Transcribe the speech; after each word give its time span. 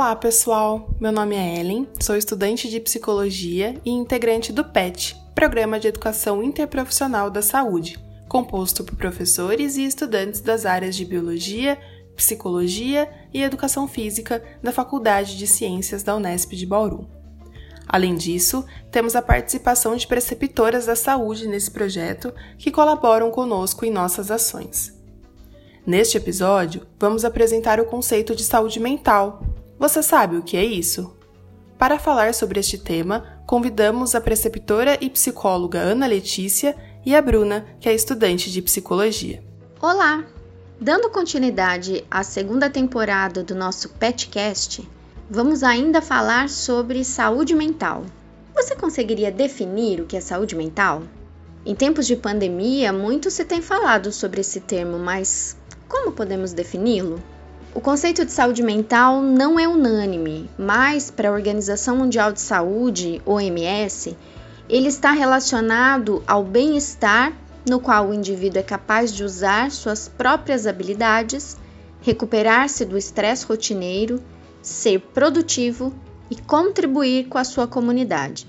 Olá, 0.00 0.16
pessoal! 0.16 0.88
Meu 0.98 1.12
nome 1.12 1.36
é 1.36 1.60
Ellen, 1.60 1.86
sou 2.00 2.16
estudante 2.16 2.70
de 2.70 2.80
psicologia 2.80 3.78
e 3.84 3.90
integrante 3.90 4.50
do 4.50 4.64
PET, 4.64 5.14
Programa 5.34 5.78
de 5.78 5.88
Educação 5.88 6.42
Interprofissional 6.42 7.30
da 7.30 7.42
Saúde, 7.42 8.02
composto 8.26 8.82
por 8.82 8.96
professores 8.96 9.76
e 9.76 9.84
estudantes 9.84 10.40
das 10.40 10.64
áreas 10.64 10.96
de 10.96 11.04
biologia, 11.04 11.78
psicologia 12.16 13.10
e 13.30 13.42
educação 13.42 13.86
física 13.86 14.42
da 14.62 14.72
Faculdade 14.72 15.36
de 15.36 15.46
Ciências 15.46 16.02
da 16.02 16.16
Unesp 16.16 16.52
de 16.52 16.64
Bauru. 16.64 17.06
Além 17.86 18.14
disso, 18.14 18.64
temos 18.90 19.14
a 19.14 19.20
participação 19.20 19.94
de 19.94 20.06
preceptoras 20.06 20.86
da 20.86 20.96
saúde 20.96 21.46
nesse 21.46 21.70
projeto 21.70 22.32
que 22.56 22.70
colaboram 22.70 23.30
conosco 23.30 23.84
em 23.84 23.90
nossas 23.90 24.30
ações. 24.30 24.98
Neste 25.86 26.16
episódio, 26.16 26.86
vamos 26.98 27.24
apresentar 27.24 27.80
o 27.80 27.84
conceito 27.84 28.34
de 28.34 28.44
saúde 28.44 28.78
mental. 28.78 29.42
Você 29.80 30.02
sabe 30.02 30.36
o 30.36 30.42
que 30.42 30.58
é 30.58 30.64
isso? 30.64 31.16
Para 31.78 31.98
falar 31.98 32.34
sobre 32.34 32.60
este 32.60 32.76
tema, 32.76 33.42
convidamos 33.46 34.14
a 34.14 34.20
preceptora 34.20 34.98
e 35.00 35.08
psicóloga 35.08 35.78
Ana 35.78 36.06
Letícia 36.06 36.76
e 37.02 37.16
a 37.16 37.22
Bruna, 37.22 37.64
que 37.80 37.88
é 37.88 37.94
estudante 37.94 38.52
de 38.52 38.60
psicologia. 38.60 39.42
Olá! 39.80 40.22
Dando 40.78 41.08
continuidade 41.08 42.04
à 42.10 42.22
segunda 42.22 42.68
temporada 42.68 43.42
do 43.42 43.54
nosso 43.54 43.88
PetCast, 43.88 44.86
vamos 45.30 45.62
ainda 45.62 46.02
falar 46.02 46.50
sobre 46.50 47.02
saúde 47.02 47.54
mental. 47.54 48.04
Você 48.54 48.76
conseguiria 48.76 49.32
definir 49.32 50.02
o 50.02 50.04
que 50.04 50.18
é 50.18 50.20
saúde 50.20 50.54
mental? 50.54 51.04
Em 51.64 51.74
tempos 51.74 52.06
de 52.06 52.16
pandemia, 52.16 52.92
muito 52.92 53.30
se 53.30 53.46
tem 53.46 53.62
falado 53.62 54.12
sobre 54.12 54.42
esse 54.42 54.60
termo, 54.60 54.98
mas 54.98 55.56
como 55.88 56.12
podemos 56.12 56.52
defini-lo? 56.52 57.18
O 57.72 57.80
conceito 57.80 58.24
de 58.24 58.32
saúde 58.32 58.64
mental 58.64 59.22
não 59.22 59.58
é 59.58 59.68
unânime, 59.68 60.50
mas 60.58 61.08
para 61.08 61.28
a 61.28 61.32
Organização 61.32 61.96
Mundial 61.96 62.32
de 62.32 62.40
Saúde, 62.40 63.22
OMS, 63.24 64.16
ele 64.68 64.88
está 64.88 65.12
relacionado 65.12 66.20
ao 66.26 66.42
bem-estar 66.42 67.32
no 67.68 67.78
qual 67.78 68.08
o 68.08 68.14
indivíduo 68.14 68.58
é 68.58 68.64
capaz 68.64 69.14
de 69.14 69.22
usar 69.22 69.70
suas 69.70 70.08
próprias 70.08 70.66
habilidades, 70.66 71.56
recuperar-se 72.02 72.84
do 72.84 72.98
estresse 72.98 73.46
rotineiro 73.46 74.20
ser 74.60 74.98
produtivo 74.98 75.94
e 76.28 76.34
contribuir 76.34 77.28
com 77.28 77.38
a 77.38 77.44
sua 77.44 77.68
comunidade. 77.68 78.48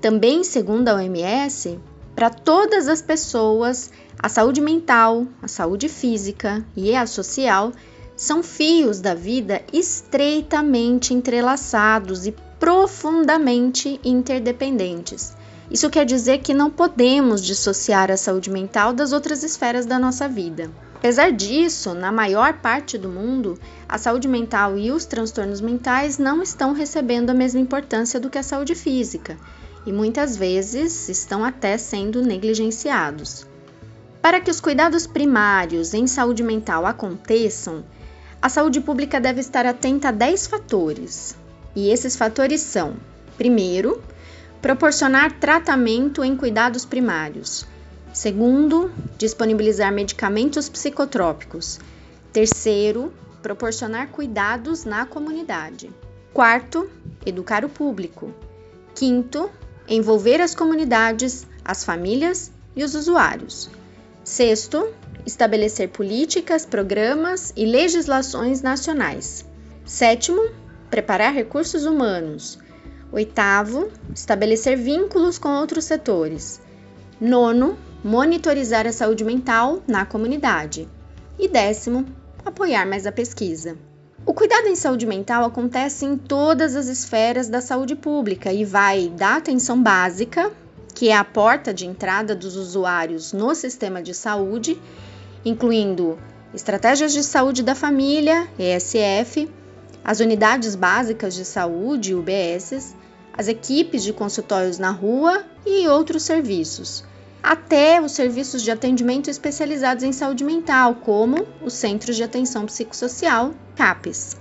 Também, 0.00 0.42
segundo 0.42 0.88
a 0.88 0.94
OMS, 0.94 1.78
para 2.14 2.30
todas 2.30 2.88
as 2.88 3.02
pessoas, 3.02 3.90
a 4.18 4.30
saúde 4.30 4.62
mental, 4.62 5.26
a 5.42 5.48
saúde 5.48 5.90
física 5.90 6.64
e 6.74 6.96
a 6.96 7.06
social 7.06 7.72
são 8.16 8.42
fios 8.42 9.00
da 9.00 9.14
vida 9.14 9.62
estreitamente 9.72 11.12
entrelaçados 11.12 12.26
e 12.26 12.34
profundamente 12.58 14.00
interdependentes. 14.02 15.36
Isso 15.70 15.90
quer 15.90 16.06
dizer 16.06 16.38
que 16.38 16.54
não 16.54 16.70
podemos 16.70 17.44
dissociar 17.44 18.10
a 18.10 18.16
saúde 18.16 18.50
mental 18.50 18.92
das 18.92 19.12
outras 19.12 19.42
esferas 19.42 19.84
da 19.84 19.98
nossa 19.98 20.26
vida. 20.26 20.70
Apesar 20.94 21.30
disso, 21.30 21.92
na 21.92 22.10
maior 22.10 22.54
parte 22.54 22.96
do 22.96 23.08
mundo, 23.08 23.58
a 23.88 23.98
saúde 23.98 24.26
mental 24.26 24.78
e 24.78 24.90
os 24.90 25.04
transtornos 25.04 25.60
mentais 25.60 26.18
não 26.18 26.42
estão 26.42 26.72
recebendo 26.72 27.30
a 27.30 27.34
mesma 27.34 27.60
importância 27.60 28.18
do 28.18 28.30
que 28.30 28.38
a 28.38 28.42
saúde 28.42 28.74
física 28.74 29.36
e 29.86 29.92
muitas 29.92 30.36
vezes 30.36 31.08
estão 31.08 31.44
até 31.44 31.76
sendo 31.78 32.22
negligenciados. 32.22 33.46
Para 34.20 34.40
que 34.40 34.50
os 34.50 34.60
cuidados 34.60 35.06
primários 35.06 35.94
em 35.94 36.06
saúde 36.06 36.42
mental 36.42 36.84
aconteçam, 36.84 37.84
a 38.40 38.48
saúde 38.48 38.80
pública 38.80 39.20
deve 39.20 39.40
estar 39.40 39.66
atenta 39.66 40.08
a 40.08 40.12
10 40.12 40.46
fatores. 40.46 41.36
E 41.74 41.90
esses 41.90 42.16
fatores 42.16 42.60
são: 42.60 42.96
primeiro, 43.36 44.02
proporcionar 44.60 45.38
tratamento 45.38 46.24
em 46.24 46.36
cuidados 46.36 46.84
primários. 46.84 47.66
Segundo, 48.12 48.90
disponibilizar 49.18 49.92
medicamentos 49.92 50.68
psicotrópicos. 50.68 51.78
Terceiro, 52.32 53.12
proporcionar 53.42 54.08
cuidados 54.08 54.84
na 54.84 55.04
comunidade. 55.04 55.90
Quarto, 56.32 56.90
educar 57.24 57.64
o 57.64 57.68
público. 57.68 58.32
Quinto, 58.94 59.50
envolver 59.88 60.40
as 60.40 60.54
comunidades, 60.54 61.46
as 61.64 61.84
famílias 61.84 62.50
e 62.74 62.82
os 62.82 62.94
usuários. 62.94 63.70
Sexto, 64.24 64.88
estabelecer 65.26 65.88
políticas, 65.88 66.64
programas 66.64 67.52
e 67.56 67.66
legislações 67.66 68.62
nacionais. 68.62 69.44
Sétimo, 69.84 70.40
preparar 70.88 71.34
recursos 71.34 71.84
humanos. 71.84 72.58
Oitavo, 73.12 73.90
estabelecer 74.14 74.76
vínculos 74.76 75.38
com 75.38 75.48
outros 75.48 75.84
setores. 75.84 76.60
Nono, 77.20 77.76
monitorizar 78.04 78.86
a 78.86 78.92
saúde 78.92 79.24
mental 79.24 79.82
na 79.86 80.06
comunidade. 80.06 80.88
E 81.38 81.48
décimo, 81.48 82.06
apoiar 82.44 82.86
mais 82.86 83.06
a 83.06 83.12
pesquisa. 83.12 83.76
O 84.24 84.34
cuidado 84.34 84.66
em 84.66 84.74
saúde 84.74 85.06
mental 85.06 85.44
acontece 85.44 86.04
em 86.04 86.16
todas 86.16 86.74
as 86.74 86.88
esferas 86.88 87.48
da 87.48 87.60
saúde 87.60 87.94
pública 87.94 88.52
e 88.52 88.64
vai 88.64 89.08
da 89.08 89.36
atenção 89.36 89.80
básica, 89.80 90.50
que 90.94 91.10
é 91.10 91.16
a 91.16 91.22
porta 91.22 91.72
de 91.72 91.86
entrada 91.86 92.34
dos 92.34 92.56
usuários 92.56 93.32
no 93.32 93.54
sistema 93.54 94.02
de 94.02 94.14
saúde, 94.14 94.80
incluindo 95.46 96.18
estratégias 96.52 97.14
de 97.14 97.24
saúde 97.24 97.62
da 97.62 97.74
família, 97.74 98.46
ESF, 98.58 99.48
as 100.04 100.20
unidades 100.20 100.74
básicas 100.74 101.34
de 101.34 101.46
saúde, 101.46 102.14
UBSs, 102.14 102.94
as 103.32 103.48
equipes 103.48 104.02
de 104.02 104.12
consultórios 104.12 104.78
na 104.78 104.90
rua 104.90 105.42
e 105.64 105.88
outros 105.88 106.22
serviços 106.22 107.02
até 107.46 108.00
os 108.00 108.10
serviços 108.10 108.60
de 108.60 108.72
atendimento 108.72 109.30
especializados 109.30 110.02
em 110.02 110.10
saúde 110.10 110.42
mental, 110.42 110.96
como 110.96 111.46
os 111.62 111.74
Centros 111.74 112.16
de 112.16 112.24
Atenção 112.24 112.66
Psicossocial, 112.66 113.52
CAPES. 113.76 114.36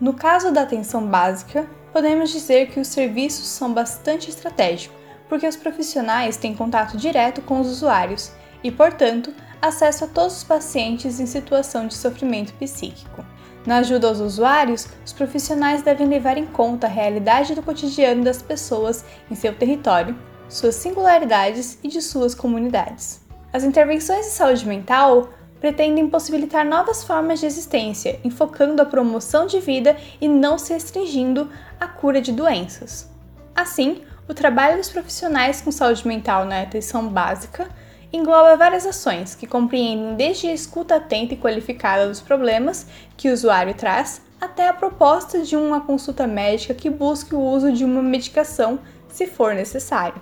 No 0.00 0.14
caso 0.14 0.50
da 0.50 0.62
atenção 0.62 1.06
básica, 1.06 1.68
podemos 1.92 2.30
dizer 2.30 2.68
que 2.68 2.80
os 2.80 2.88
serviços 2.88 3.46
são 3.46 3.74
bastante 3.74 4.30
estratégicos, 4.30 4.96
porque 5.28 5.46
os 5.46 5.54
profissionais 5.54 6.38
têm 6.38 6.54
contato 6.54 6.96
direto 6.96 7.42
com 7.42 7.60
os 7.60 7.68
usuários 7.68 8.32
e, 8.66 8.70
portanto, 8.72 9.32
acesso 9.62 10.04
a 10.04 10.08
todos 10.08 10.38
os 10.38 10.44
pacientes 10.44 11.20
em 11.20 11.26
situação 11.26 11.86
de 11.86 11.94
sofrimento 11.94 12.52
psíquico. 12.54 13.24
Na 13.64 13.76
ajuda 13.76 14.08
aos 14.08 14.18
usuários, 14.18 14.88
os 15.04 15.12
profissionais 15.12 15.82
devem 15.82 16.08
levar 16.08 16.36
em 16.36 16.46
conta 16.46 16.88
a 16.88 16.90
realidade 16.90 17.54
do 17.54 17.62
cotidiano 17.62 18.24
das 18.24 18.42
pessoas 18.42 19.04
em 19.30 19.36
seu 19.36 19.54
território 19.54 20.18
suas 20.48 20.74
singularidades 20.74 21.78
e 21.82 21.88
de 21.88 22.02
suas 22.02 22.34
comunidades. 22.34 23.20
As 23.52 23.62
intervenções 23.62 24.26
de 24.26 24.32
saúde 24.32 24.66
mental 24.66 25.30
pretendem 25.60 26.08
possibilitar 26.08 26.64
novas 26.64 27.04
formas 27.04 27.38
de 27.38 27.46
existência, 27.46 28.18
enfocando 28.24 28.82
a 28.82 28.84
promoção 28.84 29.46
de 29.46 29.60
vida 29.60 29.96
e 30.20 30.28
não 30.28 30.58
se 30.58 30.72
restringindo 30.72 31.50
à 31.80 31.86
cura 31.86 32.20
de 32.20 32.32
doenças. 32.32 33.08
Assim, 33.54 34.02
o 34.28 34.34
trabalho 34.34 34.76
dos 34.76 34.90
profissionais 34.90 35.60
com 35.60 35.70
saúde 35.70 36.06
mental 36.06 36.44
na 36.44 36.62
atenção 36.62 37.08
básica 37.08 37.68
engloba 38.12 38.56
várias 38.56 38.86
ações 38.86 39.34
que 39.34 39.46
compreendem 39.46 40.14
desde 40.14 40.48
a 40.48 40.52
escuta 40.52 40.96
atenta 40.96 41.34
e 41.34 41.36
qualificada 41.36 42.08
dos 42.08 42.20
problemas 42.20 42.86
que 43.16 43.28
o 43.28 43.32
usuário 43.32 43.74
traz 43.74 44.22
até 44.40 44.68
a 44.68 44.72
proposta 44.72 45.40
de 45.40 45.56
uma 45.56 45.80
consulta 45.80 46.26
médica 46.26 46.74
que 46.74 46.90
busque 46.90 47.34
o 47.34 47.40
uso 47.40 47.72
de 47.72 47.84
uma 47.84 48.02
medicação 48.02 48.78
se 49.08 49.26
for 49.26 49.54
necessário. 49.54 50.20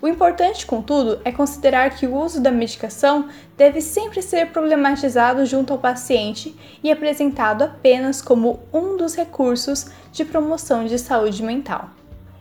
O 0.00 0.06
importante, 0.06 0.64
contudo, 0.64 1.20
é 1.24 1.32
considerar 1.32 1.90
que 1.90 2.06
o 2.06 2.14
uso 2.14 2.40
da 2.40 2.52
medicação 2.52 3.28
deve 3.56 3.80
sempre 3.80 4.22
ser 4.22 4.52
problematizado 4.52 5.44
junto 5.44 5.72
ao 5.72 5.78
paciente 5.78 6.54
e 6.84 6.90
apresentado 6.90 7.64
apenas 7.64 8.22
como 8.22 8.60
um 8.72 8.96
dos 8.96 9.16
recursos 9.16 9.86
de 10.12 10.24
promoção 10.24 10.84
de 10.84 10.96
saúde 11.00 11.42
mental. 11.42 11.90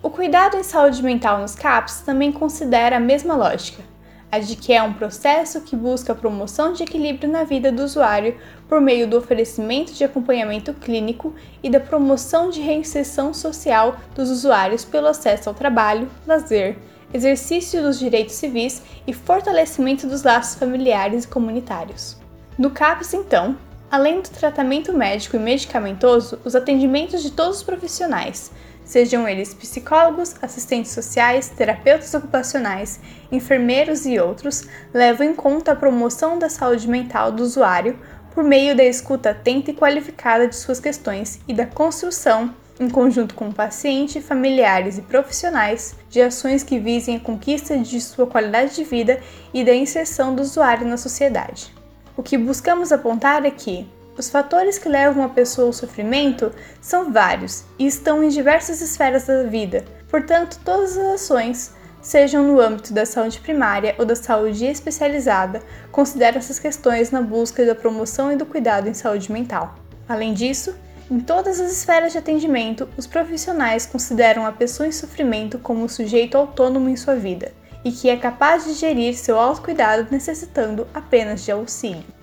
O 0.03 0.11
cuidado 0.11 0.55
em 0.55 0.61
saúde 0.61 1.01
mental 1.01 1.39
nos 1.39 1.55
CAPs 1.55 2.01
também 2.01 2.31
considera 2.31 2.97
a 2.97 2.99
mesma 2.99 3.35
lógica, 3.35 3.83
a 4.31 4.39
de 4.39 4.55
que 4.55 4.73
é 4.73 4.83
um 4.83 4.93
processo 4.93 5.61
que 5.61 5.75
busca 5.75 6.11
a 6.11 6.15
promoção 6.15 6.73
de 6.73 6.83
equilíbrio 6.83 7.31
na 7.31 7.43
vida 7.43 7.71
do 7.71 7.83
usuário 7.83 8.35
por 8.67 8.81
meio 8.81 9.07
do 9.07 9.17
oferecimento 9.17 9.93
de 9.93 10.03
acompanhamento 10.03 10.73
clínico 10.73 11.33
e 11.63 11.69
da 11.69 11.79
promoção 11.79 12.49
de 12.49 12.59
reinserção 12.59 13.33
social 13.33 13.97
dos 14.13 14.29
usuários 14.29 14.83
pelo 14.83 15.07
acesso 15.07 15.49
ao 15.49 15.55
trabalho, 15.55 16.09
lazer, 16.25 16.77
exercício 17.13 17.81
dos 17.81 17.97
direitos 17.97 18.35
civis 18.35 18.81
e 19.05 19.13
fortalecimento 19.13 20.07
dos 20.07 20.23
laços 20.23 20.55
familiares 20.55 21.23
e 21.23 21.27
comunitários. 21.27 22.17
No 22.57 22.71
CAPS, 22.71 23.13
então, 23.13 23.57
além 23.89 24.21
do 24.21 24.29
tratamento 24.29 24.91
médico 24.91 25.37
e 25.37 25.39
medicamentoso, 25.39 26.39
os 26.43 26.55
atendimentos 26.55 27.23
de 27.23 27.31
todos 27.31 27.57
os 27.57 27.63
profissionais, 27.63 28.51
sejam 28.87 29.27
eles 29.27 29.53
psicólogos, 29.53 30.33
assistentes 30.41 30.91
sociais, 30.91 31.49
terapeutas 31.49 32.13
ocupacionais, 32.13 32.99
enfermeiros 33.31 34.05
e 34.05 34.17
outros, 34.17 34.63
levam 34.93 35.27
em 35.27 35.35
conta 35.35 35.73
a 35.73 35.75
promoção 35.75 36.39
da 36.39 36.49
saúde 36.49 36.87
mental 36.87 37.31
do 37.31 37.43
usuário 37.43 37.99
por 38.33 38.43
meio 38.43 38.75
da 38.75 38.83
escuta 38.83 39.31
atenta 39.31 39.71
e 39.71 39.73
qualificada 39.73 40.47
de 40.47 40.55
suas 40.55 40.79
questões 40.79 41.39
e 41.47 41.53
da 41.53 41.65
construção 41.65 42.53
em 42.79 42.89
conjunto 42.89 43.35
com 43.35 43.49
o 43.49 43.53
paciente, 43.53 44.21
familiares 44.21 44.97
e 44.97 45.01
profissionais, 45.01 45.95
de 46.09 46.21
ações 46.21 46.63
que 46.63 46.79
visem 46.79 47.17
a 47.17 47.19
conquista 47.19 47.77
de 47.77 47.99
sua 47.99 48.27
qualidade 48.27 48.75
de 48.75 48.83
vida 48.83 49.19
e 49.53 49.63
da 49.63 49.73
inserção 49.73 50.35
do 50.35 50.43
usuário 50.43 50.87
na 50.87 50.97
sociedade. 50.97 51.73
O 52.15 52.23
que 52.23 52.37
buscamos 52.37 52.91
apontar 52.91 53.45
é 53.45 53.51
que 53.51 53.87
os 54.17 54.29
fatores 54.29 54.77
que 54.79 54.89
levam 54.89 55.23
a 55.23 55.29
pessoa 55.29 55.67
ao 55.67 55.73
sofrimento 55.73 56.51
são 56.81 57.11
vários 57.11 57.63
e 57.77 57.85
estão 57.85 58.23
em 58.23 58.29
diversas 58.29 58.81
esferas 58.81 59.25
da 59.25 59.43
vida, 59.43 59.85
portanto, 60.09 60.59
todas 60.65 60.97
as 60.97 61.21
ações, 61.21 61.73
sejam 62.01 62.43
no 62.43 62.59
âmbito 62.59 62.93
da 62.93 63.05
saúde 63.05 63.39
primária 63.39 63.93
ou 63.99 64.05
da 64.05 64.15
saúde 64.15 64.65
especializada, 64.65 65.61
consideram 65.91 66.39
essas 66.39 66.57
questões 66.57 67.11
na 67.11 67.21
busca 67.21 67.65
da 67.65 67.75
promoção 67.75 68.31
e 68.31 68.35
do 68.35 68.45
cuidado 68.45 68.89
em 68.89 68.93
saúde 68.93 69.31
mental. 69.31 69.75
Além 70.09 70.33
disso, 70.33 70.73
em 71.11 71.19
todas 71.19 71.59
as 71.59 71.71
esferas 71.71 72.11
de 72.11 72.17
atendimento, 72.17 72.89
os 72.97 73.05
profissionais 73.05 73.85
consideram 73.85 74.45
a 74.45 74.51
pessoa 74.51 74.87
em 74.87 74.91
sofrimento 74.91 75.59
como 75.59 75.83
um 75.83 75.87
sujeito 75.87 76.37
autônomo 76.37 76.89
em 76.89 76.97
sua 76.97 77.15
vida 77.15 77.51
e 77.85 77.91
que 77.91 78.09
é 78.09 78.17
capaz 78.17 78.65
de 78.65 78.73
gerir 78.73 79.15
seu 79.15 79.39
autocuidado 79.39 80.07
necessitando 80.09 80.87
apenas 80.93 81.45
de 81.45 81.51
auxílio. 81.51 82.16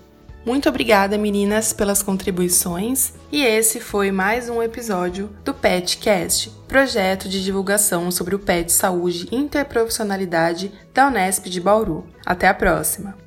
Muito 0.45 0.69
obrigada, 0.69 1.17
meninas, 1.17 1.73
pelas 1.73 2.03
contribuições. 2.03 3.13
E 3.31 3.43
esse 3.43 3.79
foi 3.79 4.11
mais 4.11 4.47
um 4.47 4.61
episódio 4.61 5.29
do 5.43 5.55
PetCast, 5.55 6.51
projeto 6.67 7.27
de 7.27 7.43
divulgação 7.43 8.11
sobre 8.11 8.35
o 8.35 8.39
PET 8.39 8.71
Saúde 8.71 9.27
e 9.31 9.35
Interprofissionalidade 9.35 10.71
da 10.93 11.07
Unesp 11.07 11.49
de 11.49 11.59
Bauru. 11.59 12.05
Até 12.23 12.47
a 12.47 12.53
próxima! 12.53 13.24